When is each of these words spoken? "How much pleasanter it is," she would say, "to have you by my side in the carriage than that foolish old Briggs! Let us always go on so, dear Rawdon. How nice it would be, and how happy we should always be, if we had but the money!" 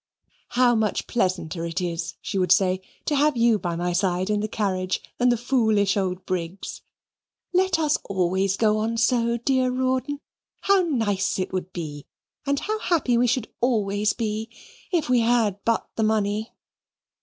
"How 0.57 0.73
much 0.73 1.05
pleasanter 1.05 1.63
it 1.63 1.79
is," 1.79 2.15
she 2.21 2.39
would 2.39 2.51
say, 2.51 2.81
"to 3.05 3.15
have 3.15 3.37
you 3.37 3.59
by 3.59 3.75
my 3.75 3.93
side 3.93 4.31
in 4.31 4.39
the 4.39 4.47
carriage 4.47 4.99
than 5.19 5.29
that 5.29 5.37
foolish 5.37 5.95
old 5.95 6.25
Briggs! 6.25 6.81
Let 7.53 7.77
us 7.77 7.99
always 8.05 8.57
go 8.57 8.79
on 8.79 8.97
so, 8.97 9.37
dear 9.37 9.69
Rawdon. 9.69 10.19
How 10.61 10.81
nice 10.81 11.37
it 11.37 11.53
would 11.53 11.71
be, 11.71 12.07
and 12.47 12.59
how 12.61 12.79
happy 12.79 13.15
we 13.15 13.27
should 13.27 13.53
always 13.61 14.13
be, 14.13 14.49
if 14.91 15.07
we 15.07 15.19
had 15.19 15.63
but 15.65 15.87
the 15.95 16.01
money!" 16.03 16.51